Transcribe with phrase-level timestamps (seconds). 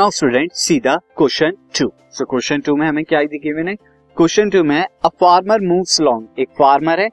[0.00, 3.74] Now student सीधा question two so question two में हमें क्या गिवन है
[4.16, 7.08] क्वेश्चन टू में अ फार्मर मूव्स लॉन्ग एक फार्मर है,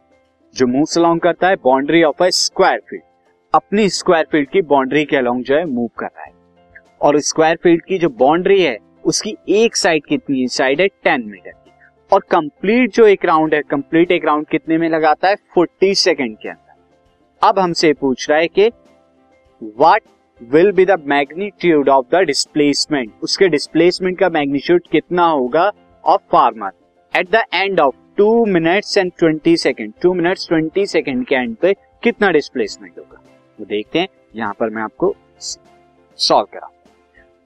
[0.56, 3.04] जो मूव्स लॉन्ग करता है boundary of a square field
[3.54, 6.32] अपनी स्क्वायर फ़ील्ड की बाउंड्री के अलोंग जो है मूव कर रहा है।
[7.02, 10.48] और स्क्वायर फ़ील्ड की जो बाउंड्री है, उसकी एक साइड कितनी है?
[10.48, 11.72] साइड है टेन मीटर की।
[12.12, 15.36] और कंप्लीट जो एक राउंड है कंप्लीट एक राउंड कितने में लगाता है?
[15.56, 18.72] फोर्टी सेकेंड के अंदर। अब हमसे पूछ रहा है कि
[19.62, 20.02] what
[20.42, 25.72] will be the magnitude of the displacement उसके डिस्प्लेसमेंट का मैग्नीट्यूड कितना होगा?
[26.06, 26.72] Of farmer
[27.14, 31.56] at the end of two minutes and twenty second two minutes twenty second के एंड
[31.56, 31.74] पे
[32.04, 33.22] कितना डिस्प्लेसमेंट होगा?
[33.60, 36.72] वो देखते हैं। यहाँ पर मैं आपको सॉल्व करा।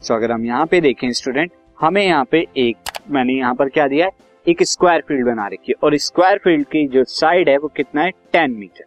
[0.01, 2.77] सो अगर हम यहाँ पे देखें स्टूडेंट हमें यहाँ पे एक,
[3.09, 4.11] मैंने यहाँ पर क्या दिया है?
[4.47, 8.01] एक स्क्वायर फ़ील्ड बना रखी है। और स्क्वायर फ़ील्ड की जो साइड है, वो कितना
[8.01, 8.11] है?
[8.33, 8.85] टेन मीटर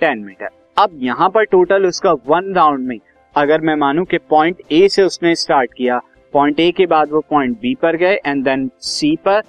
[0.00, 2.98] टेन मीटर अब यहाँ पर टोटल उसका वन राउंड में,
[3.34, 5.98] अगर मैं मानू कि पॉइंट ए से उसने स्टार्ट किया
[6.34, 9.42] पॉइंट ए के बाद वो पॉइंट बी पर गए एंड देन सी पर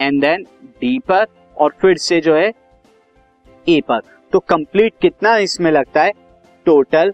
[0.00, 0.44] एंड देन
[0.80, 2.48] डी पर, और फिर से जो है
[3.66, 4.00] ए पर।
[4.32, 6.12] तो कंप्लीट कितना इसमें लगता है?
[6.66, 7.12] Total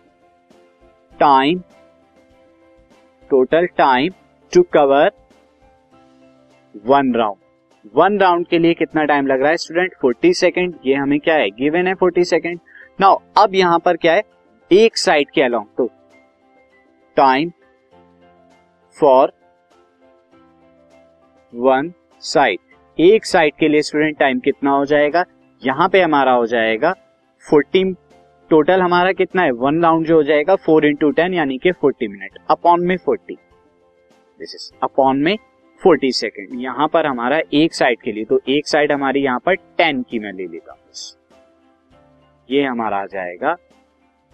[1.13, 1.59] time
[3.31, 4.13] total time
[4.53, 5.11] to cover
[6.87, 10.95] one round one round के लिए कितना टाइम लग रहा है स्टूडेंट 40 सेकेंड ये
[10.95, 11.49] हमें क्या है?
[11.51, 12.59] गिवन है 40 सेकेंड
[13.03, 14.23] नाउ अब यहाँ पर क्या है?
[14.71, 15.87] एक साइड के अलोंग तो
[17.17, 17.51] टाइम
[18.97, 19.33] फॉर
[21.53, 22.59] वन साइड
[22.99, 25.25] एक साइड के लिए स्टूडेंट टाइम कितना हो जाएगा?
[25.63, 26.95] यहाँ पे हमारा हो जाएगा
[27.45, 27.95] 14
[28.51, 29.51] टोटल हमारा कितना है?
[29.51, 33.35] वन राउंड जो हो जाएगा फोर इंटू टेन यानी कि फोर्टी मिनट अपॉन में फोर्टी
[34.41, 35.37] दिस इज़ अपॉन में
[35.83, 39.55] फोर्टी सेकेंड यहाँ पर हमारा एक साइड के लिए तो एक साइड हमारी यहाँ पर
[39.55, 41.22] टेन की मैं ले लेता हूँ
[42.49, 43.55] ये हमारा आ जाएगा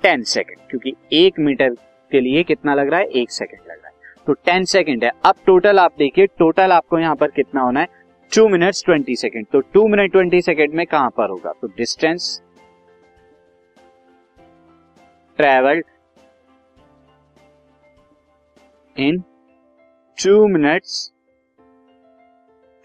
[0.03, 1.75] टेन सेकेंड, क्योंकि एक मीटर
[2.13, 3.07] के लिए कितना लग रहा है?
[3.07, 6.99] एक सेकेंड लग रहा है। तो टेन सेकेंड है। अब टोटल आप देखिए टोटल आपको
[6.99, 7.87] यहाँ पर कितना होना है?
[8.33, 11.53] टू मिनट्स ट्वेंटी सेकेंड तो टू मिनट ट्वेंटी सेकेंड में कहाँ पर होगा?
[11.53, 12.41] तो distance
[15.39, 15.85] travelled
[18.97, 19.21] in
[20.19, 21.13] two minutes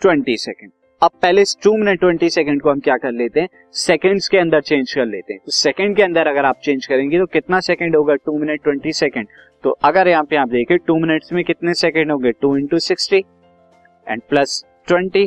[0.01, 0.71] twenty second
[1.03, 3.47] अब पहले टू मिनट ट्वेंटी सेकेंड को हम क्या कर लेते हैं?
[3.71, 7.19] सेकेंड्स के अंदर चेंज कर लेते हैं। तो सेकेंड के अंदर अगर आप चेंज करेंगे
[7.19, 9.27] तो कितना सेकेंड होगा टू मिनट ट्वेंटी सेकेंड
[9.63, 12.79] तो अगर यहाँ पे आप देखें टू मिनट्स में कितने सेकेंड हो गए two into
[12.79, 13.23] sixty
[14.07, 15.25] and plus twenty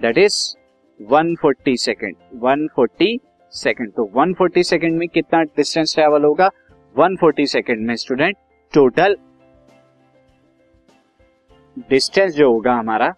[0.00, 0.36] that is
[1.00, 3.18] one forty second one forty
[3.52, 6.50] second तो 140 सेकेंड में कितना डिस्टेंस ट्रेवल होगा?
[6.96, 8.36] 140 सेकेंड में स्टूडेंट
[8.72, 9.16] टोटल
[11.90, 13.14] डिस्टेंस जो होगा हमारा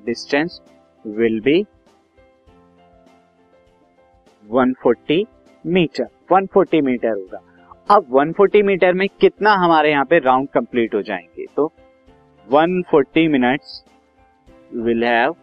[0.00, 0.60] distance
[1.04, 1.60] will be
[4.44, 5.24] 140
[5.64, 7.40] metre 140 metre होगा।
[7.90, 11.46] अब 140 मीटर में कितना हमारे यहाँ पे राउंड कंप्लीट हो जाएँगे?
[11.56, 11.72] तो
[12.46, 13.82] 140 minutes
[14.76, 15.34] will have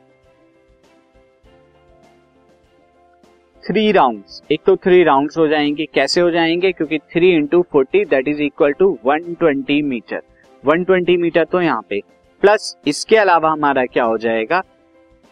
[3.63, 6.72] three rounds एक तो थ्री राउंड्स हो जाएँगे। कैसे हो जाएँगे?
[6.72, 10.22] क्योंकि three into forty that is equal to one twenty metre
[10.63, 11.99] one twenty metre तो यहाँ पे।
[12.43, 14.61] प्लस इसके अलावा हमारा क्या हो जाएगा?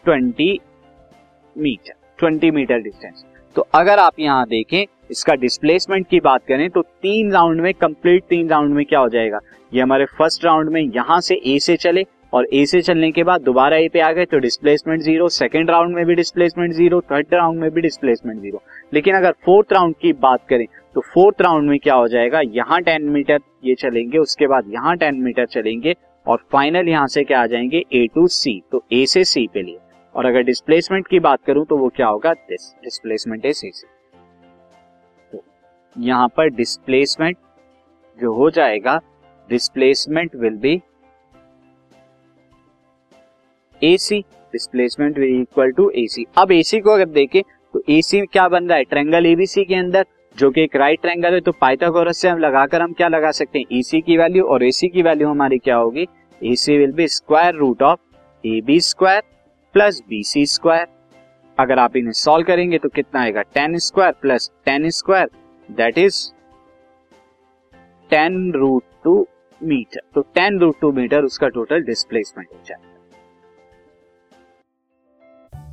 [0.05, 0.59] Twenty
[1.55, 3.23] metre twenty metre distance.
[3.55, 8.23] तो अगर आप यहाँ देखें, इसका डिस्प्लेसमेंट की बात करें तो तीन राउंड में कंप्लीट
[8.29, 9.39] तीन राउंड में क्या हो जाएगा?
[9.71, 13.23] ये हमारे फ़र्स्ट राउंड में यहाँ से ए से चले, और ए से चलने के
[13.23, 17.01] बाद दोबारा ए पे आ गए तो डिस्प्लेसमेंट ज़ीरो सेकेंड राउंड में भी डिस्प्लेसमेंट ज़ीरो
[17.01, 18.61] थर्ड राउंड में भी डिस्प्लेसमेंट ज़ीरो
[18.93, 20.65] लेकिन अगर फोर्थ राउंड की बात करें
[20.95, 22.41] तो फोर्थ राउंड में क्या हो जाएगा?
[22.41, 27.23] यहाँ टेन मीटर ये चलेंगे, उसके बाद यहाँ टेन मीटर चलेंगे, और फाइनल यहाँ से
[27.23, 27.83] क्या आ जाएँगे?
[27.93, 29.77] ए टू सी तो ए से सी पे लिए।
[30.15, 32.33] और अगर डिस्प्लेसमेंट की बात करूँ तो वो क्या होगा?
[32.33, 33.71] दिस डिस्प्लेसमेंट ए सी
[35.31, 35.43] तो
[35.95, 37.37] यहाँ पर डिस्प्लेसमेंट
[38.17, 38.99] जो हो जाएगा
[39.49, 40.81] displacement will be
[43.81, 44.19] AC
[44.53, 47.41] displacement will equal to AC अब एसी को अगर देखें
[47.73, 48.83] तो एसी क्या बन रहा है?
[48.83, 50.05] ट्रेंगल एबीसी के अंदर,
[50.35, 53.59] जो कि एक राइट ट्रेंगल है तो पाइथागोरस से हम लगाकर हम क्या लगा सकते
[53.59, 53.65] हैं?
[53.71, 56.07] एसी की वैल्यू और एसी की वैल्यू हमारी क्या होगी?
[56.41, 57.99] AC will be square root of
[58.43, 59.21] A B square
[59.73, 60.87] plus B C square.
[61.57, 63.41] अगर आप इन्हें सॉल्व करेंगे तो कितना आएगा?
[63.41, 65.29] Ten square plus ten square
[65.69, 66.17] that is
[68.09, 69.27] ten root two
[69.61, 70.01] metre.
[70.15, 72.91] तो टेन रूट टू मीटर उसका टोटल डिस्प्लेसमेंट हो जाएगा।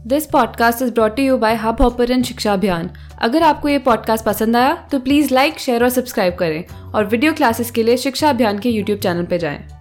[0.06, 2.91] This podcast is brought you by Hubhopper Shiksha Abhiyan
[3.23, 6.64] अगर आपको ये पॉडकास्ट पसंद आया तो प्लीज़ लाइक शेयर और सब्सक्राइब करें।
[6.94, 9.80] और वीडियो क्लासेस के लिए शिक्षा अभियान के यूट्यूब चैनल पर जाएँ।